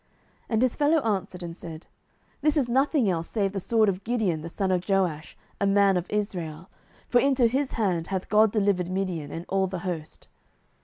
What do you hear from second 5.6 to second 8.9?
man of Israel: for into his hand hath God delivered